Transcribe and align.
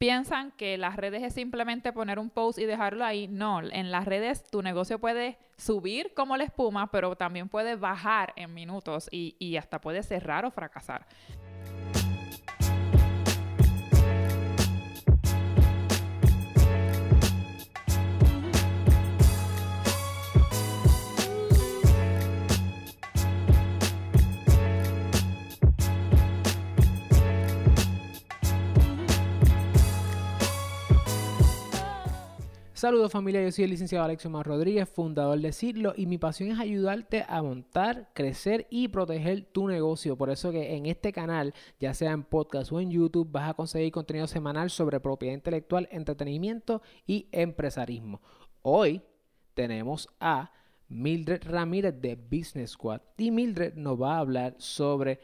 piensan 0.00 0.50
que 0.52 0.78
las 0.78 0.96
redes 0.96 1.22
es 1.22 1.34
simplemente 1.34 1.92
poner 1.92 2.18
un 2.18 2.30
post 2.30 2.58
y 2.58 2.64
dejarlo 2.64 3.04
ahí. 3.04 3.28
No, 3.28 3.60
en 3.60 3.90
las 3.90 4.06
redes 4.06 4.42
tu 4.50 4.62
negocio 4.62 4.98
puede 4.98 5.36
subir 5.58 6.14
como 6.14 6.38
la 6.38 6.44
espuma, 6.44 6.90
pero 6.90 7.16
también 7.16 7.50
puede 7.50 7.76
bajar 7.76 8.32
en 8.36 8.54
minutos 8.54 9.10
y, 9.12 9.36
y 9.38 9.58
hasta 9.58 9.78
puede 9.78 10.02
cerrar 10.02 10.46
o 10.46 10.50
fracasar. 10.50 11.06
Saludos 32.80 33.12
familia, 33.12 33.42
yo 33.42 33.52
soy 33.52 33.64
el 33.64 33.70
licenciado 33.72 34.06
Alexio 34.06 34.30
Mar 34.30 34.46
Rodríguez, 34.46 34.88
fundador 34.88 35.38
de 35.38 35.52
Cirlo 35.52 35.92
y 35.94 36.06
mi 36.06 36.16
pasión 36.16 36.50
es 36.50 36.58
ayudarte 36.58 37.26
a 37.28 37.42
montar, 37.42 38.08
crecer 38.14 38.66
y 38.70 38.88
proteger 38.88 39.44
tu 39.52 39.68
negocio. 39.68 40.16
Por 40.16 40.30
eso 40.30 40.50
que 40.50 40.74
en 40.74 40.86
este 40.86 41.12
canal, 41.12 41.52
ya 41.78 41.92
sea 41.92 42.12
en 42.12 42.22
podcast 42.22 42.72
o 42.72 42.80
en 42.80 42.90
YouTube, 42.90 43.30
vas 43.30 43.50
a 43.50 43.52
conseguir 43.52 43.92
contenido 43.92 44.26
semanal 44.26 44.70
sobre 44.70 44.98
propiedad 44.98 45.34
intelectual, 45.34 45.90
entretenimiento 45.92 46.80
y 47.06 47.28
empresarismo. 47.32 48.22
Hoy 48.62 49.02
tenemos 49.52 50.08
a 50.18 50.50
Mildred 50.88 51.42
Ramírez 51.44 52.00
de 52.00 52.14
Business 52.14 52.70
Squad 52.70 53.02
y 53.18 53.30
Mildred 53.30 53.74
nos 53.74 54.00
va 54.00 54.14
a 54.14 54.20
hablar 54.20 54.54
sobre 54.56 55.20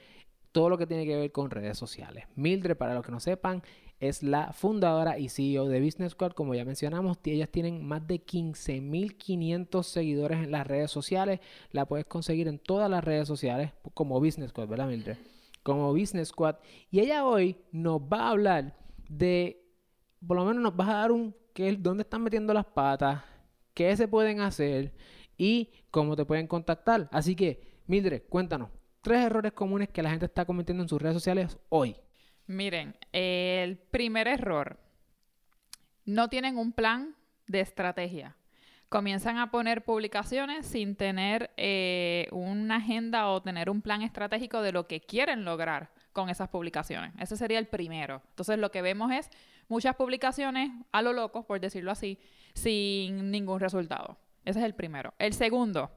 todo 0.52 0.68
lo 0.68 0.76
que 0.76 0.86
tiene 0.86 1.06
que 1.06 1.16
ver 1.16 1.32
con 1.32 1.50
redes 1.50 1.78
sociales. 1.78 2.26
Mildred, 2.34 2.76
para 2.76 2.92
los 2.92 3.02
que 3.02 3.12
no 3.12 3.20
sepan, 3.20 3.62
es 4.00 4.22
la 4.22 4.52
fundadora 4.52 5.18
y 5.18 5.28
CEO 5.28 5.68
de 5.68 5.80
Business 5.80 6.12
Squad. 6.12 6.32
Como 6.32 6.54
ya 6.54 6.64
mencionamos, 6.64 7.18
ellas 7.24 7.48
tienen 7.50 7.84
más 7.86 8.06
de 8.06 8.24
15.500 8.24 9.82
seguidores 9.82 10.38
en 10.44 10.50
las 10.50 10.66
redes 10.66 10.90
sociales. 10.90 11.40
La 11.70 11.86
puedes 11.86 12.06
conseguir 12.06 12.48
en 12.48 12.58
todas 12.58 12.90
las 12.90 13.02
redes 13.02 13.26
sociales 13.26 13.72
como 13.94 14.20
Business 14.20 14.50
Squad, 14.50 14.68
¿verdad, 14.68 14.88
Mildred? 14.88 15.16
Como 15.62 15.92
Business 15.92 16.28
Squad. 16.28 16.56
Y 16.90 17.00
ella 17.00 17.24
hoy 17.24 17.56
nos 17.72 18.00
va 18.00 18.26
a 18.26 18.30
hablar 18.30 18.76
de, 19.08 19.64
por 20.26 20.36
lo 20.36 20.44
menos 20.44 20.62
nos 20.62 20.72
va 20.78 20.90
a 20.90 21.00
dar 21.00 21.12
un, 21.12 21.34
que 21.54 21.72
dónde 21.76 22.02
están 22.02 22.22
metiendo 22.22 22.52
las 22.52 22.66
patas, 22.66 23.22
qué 23.72 23.96
se 23.96 24.08
pueden 24.08 24.40
hacer 24.40 24.92
y 25.38 25.70
cómo 25.90 26.16
te 26.16 26.24
pueden 26.24 26.46
contactar. 26.46 27.08
Así 27.10 27.34
que, 27.34 27.80
Mildred, 27.86 28.22
cuéntanos, 28.28 28.68
tres 29.00 29.24
errores 29.24 29.52
comunes 29.52 29.88
que 29.88 30.02
la 30.02 30.10
gente 30.10 30.26
está 30.26 30.44
cometiendo 30.44 30.82
en 30.82 30.88
sus 30.88 31.00
redes 31.00 31.14
sociales 31.14 31.58
hoy. 31.68 31.96
Miren, 32.46 32.96
el 33.12 33.76
primer 33.76 34.28
error, 34.28 34.78
no 36.04 36.28
tienen 36.28 36.58
un 36.58 36.72
plan 36.72 37.16
de 37.46 37.60
estrategia. 37.60 38.36
Comienzan 38.88 39.38
a 39.38 39.50
poner 39.50 39.84
publicaciones 39.84 40.64
sin 40.64 40.94
tener 40.94 41.50
eh, 41.56 42.28
una 42.30 42.76
agenda 42.76 43.28
o 43.28 43.42
tener 43.42 43.68
un 43.68 43.82
plan 43.82 44.02
estratégico 44.02 44.62
de 44.62 44.70
lo 44.70 44.86
que 44.86 45.00
quieren 45.00 45.44
lograr 45.44 45.90
con 46.12 46.30
esas 46.30 46.48
publicaciones. 46.48 47.12
Ese 47.18 47.36
sería 47.36 47.58
el 47.58 47.66
primero. 47.66 48.22
Entonces 48.30 48.58
lo 48.58 48.70
que 48.70 48.82
vemos 48.82 49.10
es 49.10 49.28
muchas 49.68 49.96
publicaciones 49.96 50.70
a 50.92 51.02
lo 51.02 51.12
loco, 51.12 51.44
por 51.44 51.58
decirlo 51.58 51.90
así, 51.90 52.18
sin 52.54 53.32
ningún 53.32 53.58
resultado. 53.58 54.16
Ese 54.44 54.60
es 54.60 54.64
el 54.64 54.74
primero. 54.74 55.14
El 55.18 55.32
segundo, 55.32 55.90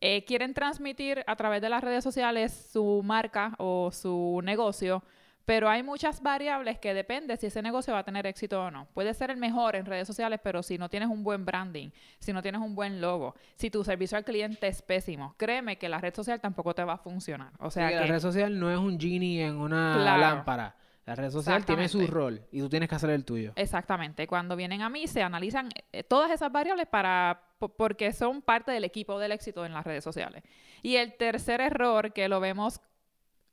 eh, 0.00 0.24
quieren 0.24 0.54
transmitir 0.54 1.22
a 1.26 1.36
través 1.36 1.60
de 1.60 1.68
las 1.68 1.84
redes 1.84 2.02
sociales 2.02 2.68
su 2.72 3.02
marca 3.04 3.54
o 3.58 3.90
su 3.92 4.40
negocio 4.42 5.02
pero 5.44 5.68
hay 5.68 5.82
muchas 5.82 6.22
variables 6.22 6.78
que 6.78 6.94
depende 6.94 7.36
si 7.36 7.46
ese 7.46 7.62
negocio 7.62 7.92
va 7.92 8.00
a 8.00 8.04
tener 8.04 8.26
éxito 8.26 8.62
o 8.62 8.70
no. 8.70 8.86
Puede 8.94 9.12
ser 9.14 9.30
el 9.30 9.36
mejor 9.36 9.76
en 9.76 9.86
redes 9.86 10.06
sociales, 10.06 10.40
pero 10.42 10.62
si 10.62 10.78
no 10.78 10.88
tienes 10.88 11.08
un 11.08 11.22
buen 11.22 11.44
branding, 11.44 11.90
si 12.18 12.32
no 12.32 12.42
tienes 12.42 12.60
un 12.60 12.74
buen 12.74 13.00
logo, 13.00 13.34
si 13.56 13.70
tu 13.70 13.84
servicio 13.84 14.16
al 14.16 14.24
cliente 14.24 14.66
es 14.66 14.82
pésimo, 14.82 15.34
créeme 15.36 15.76
que 15.76 15.88
la 15.88 15.98
red 15.98 16.14
social 16.14 16.40
tampoco 16.40 16.74
te 16.74 16.84
va 16.84 16.94
a 16.94 16.98
funcionar. 16.98 17.52
O 17.58 17.70
sea, 17.70 17.88
que, 17.88 17.96
la 17.96 18.06
red 18.06 18.20
social 18.20 18.58
no 18.58 18.70
es 18.70 18.78
un 18.78 18.98
genie 18.98 19.46
en 19.46 19.56
una 19.56 19.96
lámpara. 19.96 20.76
La 21.06 21.14
red 21.14 21.30
social 21.30 21.66
tiene 21.66 21.88
su 21.88 22.06
rol 22.06 22.40
y 22.50 22.60
tú 22.60 22.70
tienes 22.70 22.88
que 22.88 22.94
hacer 22.94 23.10
el 23.10 23.26
tuyo. 23.26 23.52
Exactamente. 23.56 24.26
Cuando 24.26 24.56
vienen 24.56 24.80
a 24.80 24.88
mí 24.88 25.06
se 25.06 25.22
analizan 25.22 25.68
eh, 25.92 26.02
todas 26.02 26.30
esas 26.30 26.50
variables 26.50 26.86
para 26.86 27.42
porque 27.76 28.12
son 28.12 28.40
parte 28.40 28.72
del 28.72 28.84
equipo 28.84 29.18
del 29.18 29.32
éxito 29.32 29.66
en 29.66 29.74
las 29.74 29.84
redes 29.84 30.02
sociales. 30.02 30.42
Y 30.82 30.96
el 30.96 31.14
tercer 31.16 31.60
error 31.60 32.12
que 32.12 32.28
lo 32.28 32.40
vemos 32.40 32.80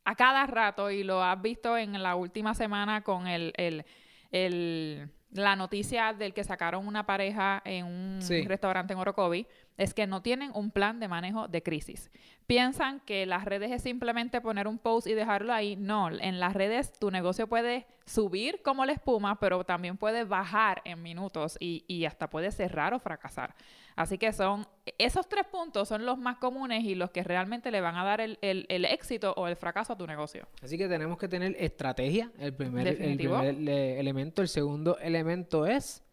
a 0.03 0.15
cada 0.15 0.45
rato 0.47 0.89
y 0.91 1.03
lo 1.03 1.23
has 1.23 1.41
visto 1.41 1.77
en 1.77 2.01
la 2.01 2.15
última 2.15 2.53
semana 2.53 3.01
con 3.01 3.27
el, 3.27 3.53
el, 3.57 3.85
el 4.31 5.09
la 5.33 5.55
noticia 5.55 6.13
del 6.13 6.33
que 6.33 6.43
sacaron 6.43 6.87
una 6.87 7.05
pareja 7.05 7.61
en 7.63 7.85
un 7.85 8.19
restaurante 8.45 8.93
en 8.93 8.99
Orocovi 8.99 9.47
es 9.81 9.95
que 9.95 10.05
no 10.05 10.21
tienen 10.21 10.51
un 10.53 10.69
plan 10.69 10.99
de 10.99 11.07
manejo 11.07 11.47
de 11.47 11.63
crisis. 11.63 12.11
Piensan 12.45 12.99
que 12.99 13.25
las 13.25 13.45
redes 13.45 13.71
es 13.71 13.81
simplemente 13.81 14.39
poner 14.39 14.67
un 14.67 14.77
post 14.77 15.07
y 15.07 15.15
dejarlo 15.15 15.53
ahí. 15.53 15.75
No, 15.75 16.11
en 16.11 16.39
las 16.39 16.53
redes 16.53 16.93
tu 16.93 17.09
negocio 17.09 17.47
puede 17.47 17.87
subir 18.05 18.61
como 18.61 18.85
la 18.85 18.91
espuma, 18.91 19.39
pero 19.39 19.63
también 19.63 19.97
puede 19.97 20.23
bajar 20.23 20.83
en 20.85 21.01
minutos 21.01 21.57
y, 21.59 21.83
y 21.87 22.05
hasta 22.05 22.29
puede 22.29 22.51
cerrar 22.51 22.93
o 22.93 22.99
fracasar. 22.99 23.55
Así 23.95 24.19
que 24.19 24.31
son, 24.33 24.67
esos 24.99 25.27
tres 25.27 25.47
puntos 25.47 25.87
son 25.87 26.05
los 26.05 26.19
más 26.19 26.37
comunes 26.37 26.83
y 26.83 26.93
los 26.93 27.09
que 27.09 27.23
realmente 27.23 27.71
le 27.71 27.81
van 27.81 27.95
a 27.95 28.03
dar 28.03 28.21
el, 28.21 28.37
el, 28.41 28.85
éxito 28.85 29.33
o 29.35 29.47
el 29.47 29.55
fracaso 29.55 29.93
a 29.93 29.97
tu 29.97 30.05
negocio. 30.05 30.47
Así 30.61 30.77
que 30.77 30.87
tenemos 30.87 31.17
que 31.17 31.27
tener 31.27 31.55
estrategia, 31.57 32.31
el 32.37 32.53
primer, 32.53 32.87
el 32.87 33.17
primer 33.17 33.45
elemento. 33.45 34.43
El 34.43 34.47
segundo 34.47 34.99
elemento 34.99 35.65
es 35.65 36.03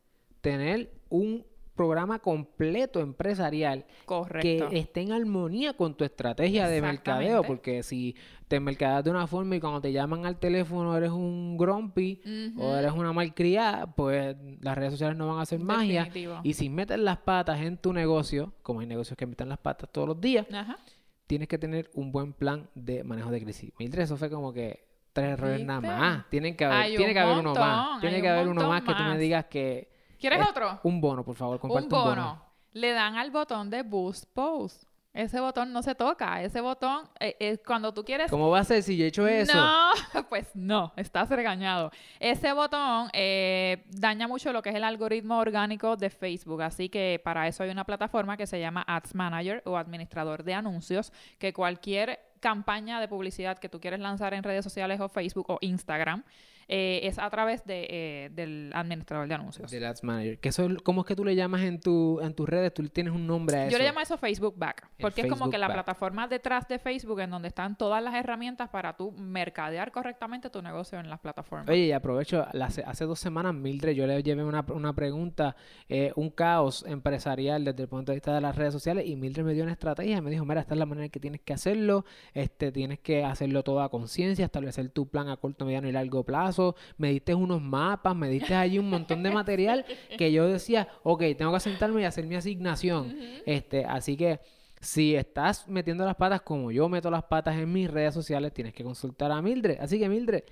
tener 0.40 0.90
un 1.10 1.44
programa 1.78 2.18
completo 2.18 2.98
empresarial 2.98 3.86
que 4.40 4.66
esté 4.72 5.02
en 5.02 5.12
armonía 5.12 5.74
con 5.74 5.94
tu 5.94 6.02
estrategia 6.02 6.66
de 6.66 6.82
mercadeo, 6.82 7.44
porque 7.44 7.84
si 7.84 8.16
te 8.48 8.58
mercadeas 8.58 9.04
de 9.04 9.10
una 9.10 9.28
forma 9.28 9.54
y 9.54 9.60
cuando 9.60 9.80
te 9.80 9.92
llaman 9.92 10.26
al 10.26 10.40
teléfono 10.40 10.96
eres 10.96 11.10
un 11.10 11.56
grumpy 11.56 12.20
o 12.58 12.74
eres 12.74 12.90
una 12.90 13.12
malcriada, 13.12 13.86
pues 13.86 14.34
las 14.60 14.76
redes 14.76 14.94
sociales 14.94 15.16
no 15.16 15.28
van 15.28 15.38
a 15.38 15.42
hacer 15.42 15.60
magia. 15.60 16.10
Y 16.42 16.54
si 16.54 16.68
metes 16.68 16.98
las 16.98 17.18
patas 17.18 17.60
en 17.60 17.76
tu 17.76 17.92
negocio, 17.92 18.52
como 18.64 18.80
hay 18.80 18.88
negocios 18.88 19.16
que 19.16 19.26
meten 19.26 19.48
las 19.48 19.58
patas 19.58 19.88
todos 19.92 20.08
los 20.08 20.20
días, 20.20 20.48
tienes 21.28 21.46
que 21.46 21.58
tener 21.58 21.92
un 21.94 22.10
buen 22.10 22.32
plan 22.32 22.68
de 22.74 23.04
manejo 23.04 23.30
de 23.30 23.40
crisis. 23.40 23.70
Mildred, 23.78 24.02
eso 24.02 24.16
fue 24.16 24.28
como 24.28 24.52
que 24.52 24.84
tres 25.12 25.34
errores 25.34 25.64
nada 25.64 25.80
más. 25.80 26.28
Tienen 26.28 26.56
que 26.56 26.64
haber, 26.64 26.96
tiene 26.96 27.12
que 27.12 27.20
haber 27.20 27.38
uno 27.38 27.54
más. 27.54 28.00
Tiene 28.00 28.20
que 28.20 28.28
haber 28.28 28.48
uno 28.48 28.68
más 28.68 28.82
que 28.82 28.94
tú 28.94 29.02
me 29.04 29.16
digas 29.16 29.44
que 29.44 29.96
¿Quieres 30.18 30.46
otro? 30.48 30.80
Un 30.82 31.00
bono, 31.00 31.24
por 31.24 31.36
favor, 31.36 31.58
comparte 31.58 31.84
un 31.84 31.90
bono. 31.90 32.42
Le 32.72 32.92
dan 32.92 33.16
al 33.16 33.30
botón 33.30 33.70
de 33.70 33.82
Boost 33.82 34.26
Post. 34.32 34.84
Ese 35.14 35.40
botón 35.40 35.72
no 35.72 35.82
se 35.82 35.94
toca. 35.94 36.42
Ese 36.42 36.60
botón, 36.60 37.08
es 37.18 37.34
eh, 37.40 37.62
cuando 37.66 37.92
tú 37.92 38.04
quieres. 38.04 38.30
¿Cómo 38.30 38.50
va 38.50 38.60
a 38.60 38.64
ser 38.64 38.82
si 38.82 38.96
yo 38.96 39.04
he 39.04 39.08
hecho 39.08 39.26
eso? 39.26 39.52
No, 39.52 39.90
pues 40.28 40.54
no, 40.54 40.92
estás 40.96 41.28
regañado. 41.30 41.90
Ese 42.20 42.52
botón 42.52 43.08
eh, 43.12 43.84
daña 43.90 44.28
mucho 44.28 44.52
lo 44.52 44.62
que 44.62 44.68
es 44.68 44.76
el 44.76 44.84
algoritmo 44.84 45.38
orgánico 45.38 45.96
de 45.96 46.10
Facebook. 46.10 46.62
Así 46.62 46.88
que 46.88 47.20
para 47.24 47.48
eso 47.48 47.64
hay 47.64 47.70
una 47.70 47.84
plataforma 47.84 48.36
que 48.36 48.46
se 48.46 48.60
llama 48.60 48.84
Ads 48.86 49.14
Manager 49.14 49.62
o 49.64 49.76
administrador 49.76 50.44
de 50.44 50.54
anuncios, 50.54 51.12
que 51.38 51.52
cualquier 51.52 52.20
campaña 52.38 53.00
de 53.00 53.08
publicidad 53.08 53.58
que 53.58 53.68
tú 53.68 53.80
quieres 53.80 53.98
lanzar 54.00 54.34
en 54.34 54.44
redes 54.44 54.62
sociales 54.62 55.00
o 55.00 55.08
Facebook 55.08 55.46
o 55.48 55.58
Instagram, 55.62 56.22
eh, 56.70 57.00
es 57.04 57.18
a 57.18 57.30
través 57.30 57.64
de, 57.64 57.86
eh, 57.88 58.30
del 58.30 58.70
administrador 58.74 59.26
de 59.26 59.34
anuncios. 59.34 59.70
Del 59.70 59.86
Ads 59.86 60.04
Manager. 60.04 60.38
Que 60.38 60.50
eso, 60.50 60.68
¿Cómo 60.84 61.00
es 61.00 61.06
que 61.06 61.16
tú 61.16 61.24
le 61.24 61.34
llamas 61.34 61.62
en, 61.62 61.80
tu, 61.80 62.20
en 62.20 62.34
tus 62.34 62.46
redes? 62.46 62.74
¿Tú 62.74 62.86
tienes 62.88 63.14
un 63.14 63.26
nombre 63.26 63.56
a 63.56 63.62
eso? 63.64 63.72
Yo 63.72 63.78
le 63.78 63.84
llamo 63.84 64.00
eso 64.00 64.18
Facebook 64.18 64.54
Back. 64.58 64.86
Porque 65.00 65.22
es 65.22 65.28
como 65.28 65.48
que 65.48 65.56
la 65.56 65.72
plataforma 65.72 66.28
detrás 66.28 66.68
de 66.68 66.78
Facebook 66.78 67.20
en 67.20 67.30
donde 67.30 67.48
están 67.48 67.76
todas 67.76 68.02
las 68.02 68.14
herramientas 68.14 68.68
para 68.68 68.96
tú 68.96 69.12
mercadear 69.12 69.90
correctamente 69.90 70.50
tu 70.50 70.60
negocio 70.60 71.00
en 71.00 71.08
las 71.08 71.20
plataformas. 71.20 71.70
Oye, 71.70 71.86
y 71.86 71.92
aprovecho, 71.92 72.46
hace, 72.52 73.04
dos 73.06 73.18
semanas, 73.18 73.54
Mildred, 73.54 73.92
yo 73.92 74.06
le 74.06 74.22
llevé 74.22 74.44
una, 74.44 74.64
una 74.68 74.92
pregunta, 74.92 75.56
eh, 75.88 76.12
un 76.16 76.28
caos 76.28 76.84
empresarial 76.86 77.64
desde 77.64 77.84
el 77.84 77.88
punto 77.88 78.12
de 78.12 78.16
vista 78.16 78.34
de 78.34 78.42
las 78.42 78.56
redes 78.56 78.74
sociales 78.74 79.06
y 79.06 79.16
Mildred 79.16 79.44
me 79.44 79.54
dio 79.54 79.62
una 79.62 79.72
estrategia. 79.72 80.20
Me 80.20 80.30
dijo, 80.30 80.44
mira, 80.44 80.60
esta 80.60 80.74
es 80.74 80.78
la 80.78 80.86
manera 80.86 81.06
en 81.06 81.10
que 81.10 81.20
tienes 81.20 81.40
que 81.40 81.54
hacerlo. 81.54 82.04
Este, 82.34 82.72
tienes 82.72 82.98
que 82.98 83.24
hacerlo 83.24 83.64
todo 83.64 83.80
a 83.80 83.90
conciencia, 83.90 84.44
establecer 84.44 84.90
tu 84.90 85.08
plan 85.08 85.30
a 85.30 85.38
corto, 85.38 85.64
mediano 85.64 85.88
y 85.88 85.92
largo 85.92 86.24
plazo 86.24 86.57
me 86.96 87.10
diste 87.10 87.34
unos 87.34 87.60
mapas, 87.60 88.14
me 88.14 88.28
diste 88.28 88.54
allí 88.54 88.78
un 88.78 88.90
montón 88.90 89.22
de 89.22 89.30
material 89.30 89.84
que 90.16 90.32
yo 90.32 90.46
decía, 90.46 90.88
ok, 91.02 91.22
tengo 91.36 91.52
que 91.52 91.60
sentarme 91.60 92.02
y 92.02 92.04
hacer 92.04 92.26
mi 92.26 92.34
asignación. 92.34 93.16
este, 93.46 93.84
así 93.84 94.16
que 94.16 94.40
si 94.80 95.14
estás 95.16 95.66
metiendo 95.68 96.04
las 96.04 96.14
patas 96.16 96.42
como 96.42 96.70
yo 96.70 96.88
meto 96.88 97.10
las 97.10 97.24
patas 97.24 97.56
en 97.56 97.72
mis 97.72 97.90
redes 97.90 98.14
sociales, 98.14 98.52
tienes 98.52 98.72
que 98.74 98.84
consultar 98.84 99.32
a 99.32 99.42
Mildred. 99.42 99.78
Así 99.80 99.98
que 99.98 100.08
Mildred, 100.08 100.44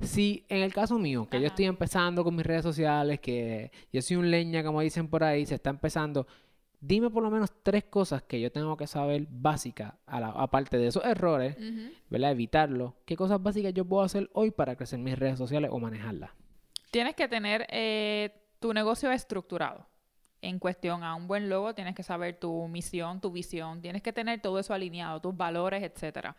si 0.00 0.44
en 0.48 0.62
el 0.62 0.72
caso 0.72 0.98
mío, 0.98 1.28
que 1.30 1.40
yo 1.40 1.46
estoy 1.46 1.66
empezando 1.66 2.24
con 2.24 2.34
mis 2.34 2.46
redes 2.46 2.62
sociales, 2.62 3.20
que 3.20 3.70
yo 3.92 4.02
soy 4.02 4.16
un 4.16 4.30
leña, 4.30 4.64
como 4.64 4.80
dicen 4.80 5.08
por 5.08 5.22
ahí, 5.22 5.46
se 5.46 5.54
está 5.54 5.70
empezando, 5.70 6.26
Dime 6.82 7.10
por 7.10 7.22
lo 7.22 7.30
menos 7.30 7.50
tres 7.62 7.84
cosas 7.84 8.22
que 8.22 8.40
yo 8.40 8.50
tengo 8.50 8.74
que 8.76 8.86
saber 8.86 9.26
básicas, 9.28 9.92
aparte 10.06 10.78
de 10.78 10.86
esos 10.86 11.04
errores, 11.04 11.56
¿verdad? 12.08 12.30
Evitarlo. 12.30 12.96
¿Qué 13.04 13.16
cosas 13.16 13.42
básicas 13.42 13.74
yo 13.74 13.84
puedo 13.84 14.02
hacer 14.02 14.30
hoy 14.32 14.50
para 14.50 14.76
crecer 14.76 14.98
mis 14.98 15.18
redes 15.18 15.36
sociales 15.36 15.70
o 15.72 15.78
manejarlas? 15.78 16.30
Tienes 16.90 17.14
que 17.14 17.28
tener 17.28 17.66
eh, 17.68 18.30
tu 18.58 18.72
negocio 18.72 19.12
estructurado. 19.12 19.86
En 20.42 20.58
cuestión 20.58 21.04
a 21.04 21.14
un 21.14 21.28
buen 21.28 21.50
logo, 21.50 21.74
tienes 21.74 21.94
que 21.94 22.02
saber 22.02 22.40
tu 22.40 22.66
misión, 22.66 23.20
tu 23.20 23.30
visión, 23.30 23.82
tienes 23.82 24.00
que 24.02 24.14
tener 24.14 24.40
todo 24.40 24.58
eso 24.58 24.72
alineado, 24.72 25.20
tus 25.20 25.36
valores, 25.36 25.82
etcétera. 25.82 26.34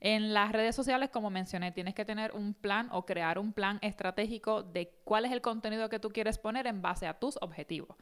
En 0.00 0.32
las 0.32 0.52
redes 0.52 0.74
sociales, 0.74 1.10
como 1.10 1.28
mencioné, 1.28 1.70
tienes 1.70 1.94
que 1.94 2.06
tener 2.06 2.32
un 2.32 2.54
plan 2.54 2.88
o 2.92 3.04
crear 3.04 3.38
un 3.38 3.52
plan 3.52 3.78
estratégico 3.82 4.62
de 4.62 4.90
cuál 5.04 5.26
es 5.26 5.32
el 5.32 5.42
contenido 5.42 5.90
que 5.90 6.00
tú 6.00 6.08
quieres 6.08 6.38
poner 6.38 6.66
en 6.66 6.80
base 6.80 7.06
a 7.06 7.20
tus 7.20 7.36
objetivos. 7.42 7.94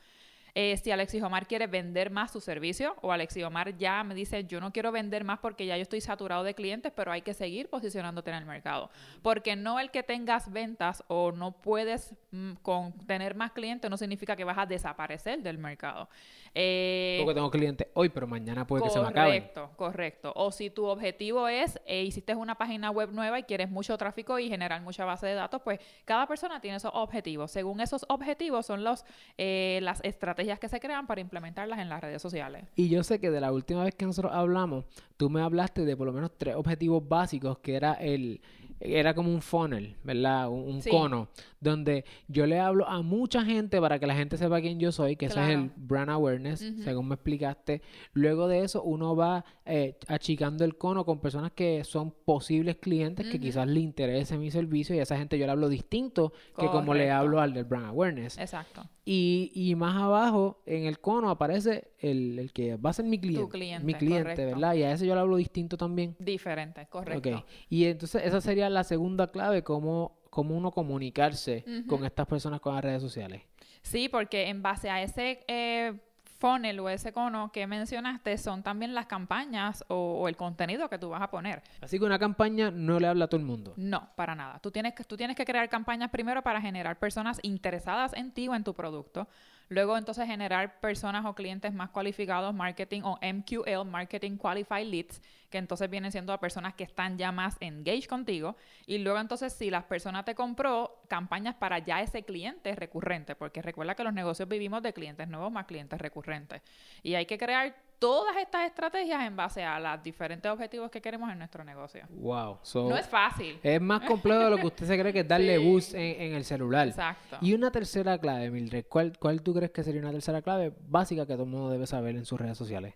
Eh, 0.55 0.77
si 0.77 0.91
Alexis 0.91 1.23
Omar 1.23 1.47
quiere 1.47 1.67
vender 1.67 2.11
más 2.11 2.33
su 2.33 2.41
servicio 2.41 2.97
o 3.03 3.13
Alexis 3.13 3.45
Omar 3.45 3.77
ya 3.77 4.03
me 4.05 4.15
dice 4.15 4.45
yo 4.45 4.61
no 4.61 4.73
quiero 4.73 4.93
vender 4.93 5.25
más 5.25 5.39
porque 5.39 5.67
ya 5.67 5.77
yo 5.77 5.83
estoy 5.83 6.01
saturado 6.01 6.43
de 6.45 6.55
clientes, 6.55 6.93
pero 6.95 7.13
hay 7.13 7.23
que 7.23 7.35
seguir 7.35 7.69
posicionándote 7.69 8.31
en 8.31 8.37
el 8.37 8.47
mercado. 8.47 8.91
Porque 9.23 9.57
no 9.57 9.79
el 9.79 9.91
que 9.91 10.03
tengas 10.03 10.51
ventas 10.53 11.05
o 11.09 11.33
no 11.33 11.53
puedes 11.53 12.15
mm, 12.33 12.55
con 12.63 12.93
tener 13.07 13.35
más 13.35 13.53
clientes 13.53 13.91
no 13.91 13.97
significa 13.97 14.37
que 14.37 14.45
vas 14.45 14.59
a 14.59 14.67
desaparecer 14.67 15.43
del 15.43 15.59
mercado. 15.59 16.09
Eh, 16.55 17.19
porque 17.21 17.35
tengo 17.35 17.51
clientes 17.51 17.87
hoy, 17.95 18.09
pero 18.09 18.27
mañana 18.27 18.67
puede 18.67 18.85
que 18.85 18.91
se 18.91 19.01
me 19.01 19.09
acabe. 19.09 19.31
Correcto, 19.31 19.71
correcto. 19.77 20.33
O 20.35 20.51
si 20.51 20.71
tu 20.71 20.87
objetivo 20.87 21.47
es, 21.47 21.79
eh, 21.87 22.03
hiciste 22.03 22.35
una 22.35 22.57
página 22.57 22.91
web 22.91 23.13
nueva 23.13 23.39
y 23.39 23.45
quieres 23.45 23.71
mucho 23.71 23.97
tráfico 23.97 24.39
y 24.39 24.49
generar 24.49 24.81
mucha 24.83 25.05
base 25.05 25.27
de 25.27 25.35
datos, 25.35 25.63
pues 25.63 25.79
cada 26.05 26.27
persona 26.27 26.61
tiene 26.61 26.79
esos 26.79 26.91
objetivos. 26.95 27.51
Según 27.53 27.81
esos 27.81 28.05
objetivos 28.09 28.67
son 28.67 28.83
los, 28.83 29.05
las 29.37 30.01
estrategias 30.41 30.59
que 30.59 30.69
se 30.69 30.81
crean 30.81 31.07
para 31.07 31.21
implementarlas 31.21 31.79
en 31.79 31.89
las 31.89 32.01
redes 32.01 32.23
sociales. 32.23 32.65
Y 32.77 32.89
yo 32.89 33.03
sé 33.03 33.21
que 33.21 33.31
de 33.31 33.41
la 33.41 33.53
última 33.53 33.85
vez 33.85 33.95
que 33.95 34.07
nosotros 34.07 34.33
hablamos, 34.35 34.85
tú 35.17 35.29
me 35.31 35.43
hablaste 35.43 35.85
de 35.85 35.97
por 35.97 36.07
lo 36.07 36.13
menos 36.13 36.33
tres 36.37 36.57
objetivos 36.57 37.07
básicos, 37.07 37.59
que 37.59 37.77
era 37.77 37.95
el, 37.95 38.41
era 38.81 39.15
como 39.15 39.33
un 39.33 39.43
funnel, 39.43 39.97
¿verdad? 40.03 40.49
Un, 40.49 40.81
cono, 40.83 41.29
donde 41.61 42.05
yo 42.29 42.47
le 42.47 42.59
hablo 42.59 42.89
a 42.89 43.03
mucha 43.03 43.45
gente 43.45 43.79
para 43.81 43.99
que 43.99 44.07
la 44.07 44.15
gente 44.15 44.39
sepa 44.39 44.61
quién 44.61 44.81
yo 44.81 44.91
soy, 44.91 45.17
que 45.17 45.27
ese 45.27 45.41
es 45.41 45.51
el 45.51 45.71
brand 45.77 46.11
awareness, 46.11 46.61
según 46.83 47.09
me 47.09 47.15
explicaste. 47.15 47.83
Luego 48.15 48.49
de 48.49 48.65
eso, 48.65 48.83
uno 48.83 49.15
va 49.15 49.45
eh, 49.67 49.99
achicando 50.09 50.65
el 50.65 50.79
cono 50.79 51.05
con 51.05 51.21
personas 51.21 51.53
que 51.53 51.85
son 51.85 52.11
posibles 52.11 52.77
clientes, 52.77 53.27
que 53.27 53.39
quizás 53.39 53.69
le 53.69 53.81
interese 53.81 54.39
mi 54.39 54.51
servicio, 54.51 54.95
y 54.95 54.99
a 54.99 55.03
esa 55.03 55.19
gente 55.19 55.39
yo 55.39 55.45
le 55.45 55.53
hablo 55.53 55.69
distinto 55.69 56.33
que 56.59 56.67
como 56.67 56.95
le 56.95 57.11
hablo 57.11 57.41
al 57.41 57.53
del 57.53 57.65
brand 57.65 57.87
awareness. 57.87 58.39
Exacto. 58.39 58.89
Y, 59.05 59.53
y 59.55 59.75
más 59.75 59.97
abajo, 59.97 60.63
en 60.67 60.85
el 60.85 61.01
cono, 61.01 61.31
aparece 61.31 61.90
el, 62.01 62.39
el 62.39 62.53
que 62.53 62.77
va 62.77 62.91
a 62.91 62.93
ser 62.93 63.05
mi 63.05 63.19
cliente. 63.19 63.43
Tu 63.43 63.49
cliente 63.49 63.85
mi 63.85 63.95
cliente, 63.95 64.47
¿verdad? 64.47 64.75
Y 64.75 64.83
a 64.83 64.93
ese 64.93 65.07
yo 65.07 65.15
le 65.15 65.21
hablo 65.21 65.37
distinto 65.37 65.77
también. 65.77 66.17
Diferente, 66.19 66.87
correcto. 66.87 67.39
Ok. 67.39 67.45
Y 67.69 67.85
entonces 67.85 68.23
esa 68.25 68.41
sería 68.41 68.69
la 68.71 68.85
segunda 68.85 69.31
clave, 69.31 69.63
cómo, 69.63 70.19
cómo 70.31 70.57
uno 70.57 70.71
comunicarse 70.71 71.65
con 71.87 72.05
estas 72.05 72.27
personas 72.27 72.61
con 72.61 72.75
las 72.75 72.85
redes 72.85 73.03
sociales. 73.03 73.43
Sí, 73.83 74.09
porque 74.09 74.49
en 74.49 74.63
base 74.63 74.91
a 74.91 75.03
ese 75.03 75.45
eh, 75.49 75.95
funnel 76.41 76.81
o 76.81 76.89
ese 76.89 77.13
cono 77.13 77.53
que 77.53 77.67
mencionaste 77.67 78.39
son 78.39 78.63
también 78.63 78.95
las 78.95 79.07
campañas 79.07 79.85
o, 79.89 80.27
el 80.27 80.37
contenido 80.37 80.89
que 80.89 80.99
tú 80.99 81.11
vas 81.11 81.23
a 81.23 81.31
poner. 81.31 81.63
Así 81.81 81.99
que 81.99 82.05
una 82.05 82.19
campaña 82.19 82.71
no 82.71 82.99
le 82.99 83.07
habla 83.07 83.27
a 83.27 83.29
todo 83.29 83.39
el 83.39 83.47
mundo. 83.47 83.75
No, 83.77 84.09
para 84.17 84.35
nada. 84.35 84.59
Tú 84.59 84.71
tienes 84.71 84.95
que, 84.95 85.05
tú 85.05 85.17
tienes 85.17 85.37
que 85.37 85.45
crear 85.45 85.69
campañas 85.69 86.11
primero 86.11 86.43
para 86.43 86.61
generar 86.61 86.99
personas 86.99 87.39
interesadas 87.43 88.15
en 88.15 88.33
ti 88.33 88.49
o 88.49 88.55
en 88.55 88.65
tu 88.65 88.75
producto. 88.75 89.29
Luego 89.71 89.97
entonces 89.97 90.27
generar 90.27 90.81
personas 90.81 91.25
o 91.25 91.35
clientes 91.37 91.73
más 91.73 91.91
cualificados, 91.91 92.53
marketing 92.53 93.03
o 93.05 93.21
MQL, 93.23 93.89
Marketing 93.89 94.37
Qualified 94.37 94.85
Leads, 94.85 95.23
que 95.49 95.59
entonces 95.59 95.89
vienen 95.89 96.11
siendo 96.11 96.33
a 96.33 96.41
personas 96.41 96.75
que 96.75 96.83
están 96.83 97.17
ya 97.17 97.31
más 97.31 97.57
engaged 97.61 98.09
contigo. 98.09 98.57
Y 98.85 98.99
luego 98.99 99.21
entonces 99.21 99.53
si 99.53 99.71
las 99.71 99.85
personas 99.85 100.25
te 100.25 100.35
compró, 100.35 101.01
campañas 101.07 101.55
para 101.55 101.79
ya 101.79 102.03
ese 102.03 102.25
cliente 102.25 102.75
recurrente, 102.75 103.37
porque 103.37 103.63
recuerda 103.63 103.95
que 103.95 104.03
los 104.03 104.13
negocios 104.13 104.49
vivimos 104.49 104.83
de 104.83 104.93
clientes 104.93 105.29
nuevos 105.29 105.53
más 105.53 105.67
clientes 105.67 106.01
recurrentes. 106.01 106.63
Y 107.05 107.15
hay 107.15 107.27
que 107.27 107.39
crear 107.39 107.77
todas 108.01 108.35
estas 108.39 108.67
estrategias 108.67 109.25
en 109.25 109.37
base 109.37 109.63
a 109.63 109.79
los 109.79 110.03
diferentes 110.03 110.51
objetivos 110.51 110.91
que 110.91 111.01
queremos 111.01 111.31
en 111.31 111.39
nuestro 111.39 111.63
negocio. 111.63 112.03
Wow. 112.09 112.59
no 112.75 112.97
es 112.97 113.07
fácil. 113.07 113.61
Es 113.63 113.81
más 113.81 114.01
complejo 114.01 114.41
de 114.41 114.51
lo 114.51 114.57
que 114.57 114.67
usted 114.67 114.87
se 114.87 114.99
cree 114.99 115.13
que 115.13 115.21
es 115.21 115.29
darle 115.29 115.59
boost 115.65 115.95
en, 115.95 116.35
el 116.35 116.45
celular. 116.45 116.89
Exacto. 116.89 117.37
Y 117.43 117.53
una 117.53 117.71
tercera 117.71 118.19
clave, 118.19 118.51
Mildred. 118.51 118.87
¿Cuál, 118.89 119.17
¿Cuál 119.19 119.43
tú 119.43 119.55
crees 119.55 119.71
que 119.71 119.85
sería 119.85 120.01
una 120.01 120.13
tercera 120.13 120.41
clave 120.43 120.73
básica 120.81 121.27
que 121.27 121.35
todo 121.35 121.45
el 121.45 121.51
mundo 121.51 121.71
debe 121.71 121.87
saber 121.87 122.17
en 122.17 122.25
sus 122.25 122.41
redes 122.41 122.57
sociales? 122.57 122.95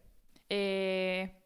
Eh, 0.49 1.39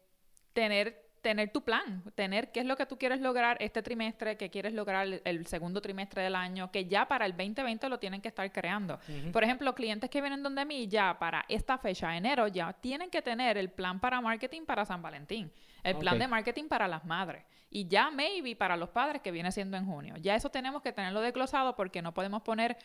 tener 0.53 1.08
tener 1.21 1.51
tu 1.51 1.61
plan, 1.63 2.03
tener 2.15 2.51
qué 2.51 2.61
es 2.61 2.65
lo 2.65 2.75
que 2.77 2.85
tú 2.85 2.97
quieres 2.97 3.21
lograr 3.21 3.57
este 3.59 3.81
trimestre, 3.81 4.37
qué 4.37 4.49
quieres 4.49 4.73
lograr 4.73 5.07
el, 5.23 5.47
segundo 5.47 5.81
trimestre 5.81 6.23
del 6.23 6.35
año, 6.35 6.71
que 6.71 6.85
ya 6.85 7.07
para 7.07 7.25
el 7.25 7.33
2020 7.33 7.89
lo 7.89 7.99
tienen 7.99 8.21
que 8.21 8.27
estar 8.27 8.51
creando. 8.51 8.99
Por 9.31 9.43
ejemplo, 9.43 9.73
clientes 9.75 10.09
que 10.09 10.21
vienen 10.21 10.43
donde 10.43 10.65
mí 10.65 10.87
ya 10.87 11.17
para 11.19 11.45
esta 11.49 11.77
fecha, 11.77 12.15
enero, 12.15 12.47
ya 12.47 12.73
tienen 12.73 13.09
que 13.09 13.21
tener 13.21 13.57
el 13.57 13.69
plan 13.69 13.99
para 13.99 14.21
marketing 14.21 14.65
para 14.65 14.85
San 14.85 15.01
Valentín, 15.01 15.51
el 15.83 15.97
plan 15.97 16.19
de 16.19 16.27
marketing 16.27 16.67
para 16.67 16.87
las 16.87 17.05
madres 17.05 17.43
y 17.71 17.87
ya 17.87 18.09
maybe 18.09 18.55
para 18.55 18.75
los 18.75 18.89
padres 18.89 19.21
que 19.21 19.31
viene 19.31 19.51
siendo 19.51 19.77
en 19.77 19.85
junio. 19.85 20.15
Ya 20.17 20.35
eso 20.35 20.49
tenemos 20.49 20.81
que 20.81 20.91
tenerlo 20.91 21.21
desglosado 21.21 21.75
porque 21.75 22.01
no 22.01 22.13
podemos 22.13 22.41
poner 22.41 22.77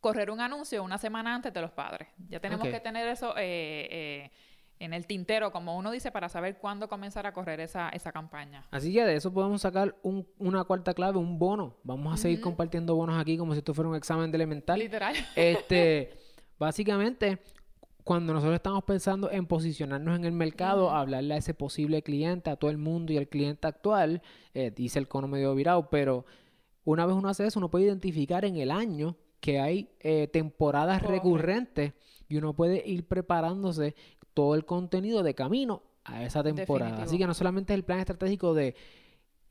correr 0.00 0.30
un 0.30 0.40
anuncio 0.40 0.82
una 0.82 0.98
semana 0.98 1.34
antes 1.34 1.52
de 1.52 1.60
los 1.60 1.70
padres. 1.70 2.08
Ya 2.28 2.40
tenemos 2.40 2.66
que 2.66 2.80
tener 2.80 3.06
eso 3.06 3.34
eh, 3.36 3.88
eh, 3.90 4.30
en 4.82 4.92
el 4.92 5.06
tintero, 5.06 5.52
como 5.52 5.76
uno 5.76 5.92
dice, 5.92 6.10
para 6.10 6.28
saber 6.28 6.58
cuándo 6.58 6.88
comenzar 6.88 7.24
a 7.24 7.32
correr 7.32 7.60
esa, 7.60 7.88
esa 7.90 8.10
campaña. 8.10 8.66
Así 8.72 8.92
que 8.92 9.04
de 9.04 9.14
eso 9.14 9.32
podemos 9.32 9.62
sacar 9.62 9.94
una 10.38 10.64
cuarta 10.64 10.92
clave, 10.92 11.18
un 11.18 11.38
bono. 11.38 11.76
Vamos 11.84 12.12
a 12.12 12.16
seguir 12.16 12.40
compartiendo 12.40 12.96
bonos 12.96 13.16
aquí 13.20 13.38
como 13.38 13.52
si 13.52 13.58
esto 13.58 13.74
fuera 13.74 13.88
un 13.88 13.94
examen 13.94 14.32
de 14.32 14.36
elemental. 14.36 14.80
Literal. 14.80 15.14
Este, 15.36 16.10
básicamente, 16.58 17.38
cuando 18.02 18.32
nosotros 18.32 18.56
estamos 18.56 18.82
pensando 18.82 19.30
en 19.30 19.46
posicionarnos 19.46 20.16
en 20.16 20.24
el 20.24 20.32
mercado, 20.32 20.90
hablarle 20.90 21.34
a 21.34 21.36
ese 21.36 21.54
posible 21.54 22.02
cliente, 22.02 22.50
a 22.50 22.56
todo 22.56 22.72
el 22.72 22.78
mundo 22.78 23.12
y 23.12 23.18
al 23.18 23.28
cliente 23.28 23.68
actual, 23.68 24.20
eh, 24.52 24.72
dice 24.74 24.98
el 24.98 25.06
cono 25.06 25.28
medio 25.28 25.54
virado, 25.54 25.90
pero 25.90 26.26
una 26.82 27.06
vez 27.06 27.14
uno 27.14 27.28
hace 27.28 27.46
eso, 27.46 27.60
uno 27.60 27.70
puede 27.70 27.84
identificar 27.84 28.44
en 28.44 28.56
el 28.56 28.72
año 28.72 29.16
que 29.38 29.60
hay 29.60 29.90
eh, 30.00 30.26
temporadas 30.26 31.02
recurrentes 31.02 31.92
y 32.32 32.38
uno 32.38 32.54
puede 32.54 32.82
ir 32.86 33.06
preparándose 33.06 33.94
todo 34.32 34.54
el 34.54 34.64
contenido 34.64 35.22
de 35.22 35.34
camino 35.34 35.82
a 36.04 36.24
esa 36.24 36.42
temporada. 36.42 37.02
Así 37.02 37.18
que 37.18 37.26
no 37.26 37.34
solamente 37.34 37.74
es 37.74 37.76
el 37.76 37.84
plan 37.84 37.98
estratégico 37.98 38.54
de 38.54 38.74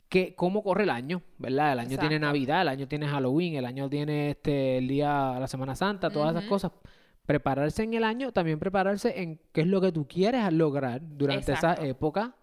que 0.10 0.34
cómo 0.34 0.64
corre 0.64 0.84
el 0.84 0.90
año, 0.90 1.22
¿verdad? 1.38 1.74
El 1.74 1.80
año 1.80 1.98
tiene 2.00 2.18
Navidad, 2.18 2.64
el 2.64 2.70
año 2.70 2.88
tiene 2.88 3.08
Halloween, 3.08 3.54
el 3.54 3.66
año 3.66 3.88
tiene 3.88 4.32
este 4.32 4.80
el 4.80 4.88
día 4.88 5.38
la 5.40 5.48
Semana 5.48 5.76
Santa, 5.76 6.10
todas 6.10 6.36
esas 6.36 6.50
cosas. 6.50 6.72
Prepararse 7.28 7.84
en 7.84 7.94
el 7.94 8.04
año, 8.04 8.32
también 8.32 8.58
prepararse 8.58 9.22
en 9.22 9.40
qué 9.52 9.62
es 9.62 9.68
lo 9.68 9.80
que 9.80 9.92
tú 9.92 10.08
quieres 10.08 10.52
lograr 10.52 11.02
durante 11.04 11.54
esa 11.54 11.76
época 11.76 12.36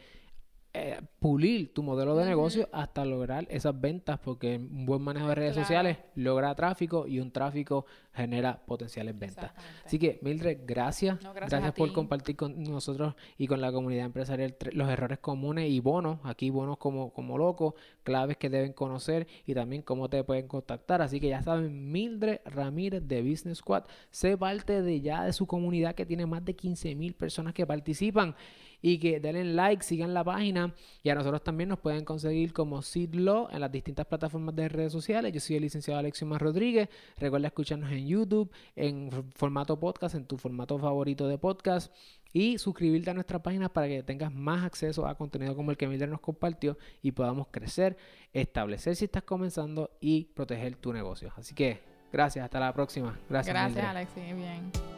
eh, 0.74 1.02
pulir 1.20 1.74
tu 1.74 1.82
modelo 1.82 2.16
de 2.16 2.26
negocio 2.26 2.70
hasta 2.72 3.04
lograr 3.04 3.48
esas 3.50 3.80
ventas, 3.80 4.20
porque 4.20 4.58
un 4.58 4.86
buen 4.86 5.02
manejo 5.02 5.28
de 5.30 5.36
redes 5.36 5.56
sociales 5.56 5.98
logra 6.16 6.54
tráfico 6.54 7.08
y 7.08 7.20
un 7.20 7.32
tráfico 7.32 7.86
genera 8.14 8.64
potenciales 8.66 9.18
ventas. 9.18 9.52
Así 9.86 9.98
que, 9.98 10.20
Mildred, 10.22 10.60
gracias. 10.66 11.18
gracias, 11.34 11.74
por 11.74 11.92
compartir 11.94 12.36
con 12.36 12.64
nosotros 12.64 13.16
y 13.38 13.48
con 13.48 13.62
la 13.62 13.72
comunidad 13.72 14.06
empresarial 14.06 14.56
los 14.74 14.90
errores 14.90 15.20
comunes 15.20 15.70
y 15.70 15.80
bonos, 15.80 16.20
aquí 16.24 16.50
bonos 16.50 16.78
como, 16.78 17.12
como 17.12 17.38
locos, 17.38 17.74
claves 18.04 18.38
que 18.38 18.50
deben 18.50 18.74
conocer 18.74 19.28
y 19.46 19.54
también 19.54 19.82
cómo 19.82 20.10
te 20.10 20.24
pueden 20.24 20.48
contactar. 20.48 21.02
Así 21.02 21.20
que 21.20 21.30
ya 21.30 21.42
saben, 21.42 21.92
Mildred 21.92 22.42
Ramírez 22.46 23.08
de 23.08 23.22
Business 23.22 23.60
Squad, 23.60 23.86
sé 24.12 24.38
parte 24.38 24.82
de 24.82 25.02
ya 25.02 25.24
de 25.24 25.34
su 25.34 25.48
comunidad 25.48 25.96
que 25.96 26.06
tiene 26.06 26.26
más 26.26 26.46
de 26.46 26.56
15 26.56 26.94
mil 26.96 27.14
personas 27.14 27.54
que 27.54 27.66
participan 27.66 28.36
y 28.82 29.00
que 29.00 29.20
denle 29.20 29.44
like, 29.44 29.84
sigan 29.84 30.14
la 30.14 30.24
página 30.24 30.74
y 31.04 31.10
a 31.10 31.16
nosotros 31.16 31.44
también 31.44 31.70
nos 31.70 31.80
pueden 31.80 32.06
conseguir 32.06 32.54
como 32.54 32.82
Sidlo 32.82 33.50
en 33.52 33.62
las 33.62 33.72
distintas 33.72 34.06
plataformas 34.06 34.56
de 34.56 34.70
redes 34.70 34.92
sociales. 34.92 35.34
Yo 35.34 35.40
soy 35.40 35.56
el 35.56 35.64
licenciado 35.64 36.00
Alexio 36.00 36.28
Rodríguez. 36.38 36.90
Recuerda 37.18 37.48
escucharnos 37.48 37.92
en 37.92 38.08
YouTube, 38.08 38.52
en 38.76 39.10
formato 39.36 39.80
podcast, 39.80 40.16
en 40.16 40.26
tu 40.26 40.38
formato 40.38 40.78
favorito 40.78 41.28
de 41.28 41.38
podcast 41.38 41.92
y 42.34 42.58
suscribirte 42.58 43.10
a 43.10 43.14
nuestra 43.14 43.42
página 43.42 43.70
para 43.70 43.88
que 43.88 44.04
tengas 44.04 44.34
más 44.34 44.64
acceso 44.64 45.08
a 45.08 45.16
contenido 45.16 45.56
como 45.56 45.72
el 45.72 45.78
que 45.78 45.88
Mildred 45.88 46.10
nos 46.10 46.22
compartió 46.22 46.78
y 47.02 47.12
podamos 47.12 47.48
crecer, 47.50 47.98
establecer 48.34 48.96
si 48.96 49.06
estás 49.06 49.24
comenzando 49.24 49.92
y 50.00 50.26
proteger 50.26 50.76
tu 50.76 50.94
negocio. 50.94 51.32
Así 51.36 51.56
que 51.56 51.82
gracias, 52.12 52.44
hasta 52.46 52.60
la 52.60 52.74
próxima. 52.74 53.18
Gracias. 53.30 53.54
Gracias, 53.54 53.86
Alexi. 53.86 54.22
Bien. 54.34 54.97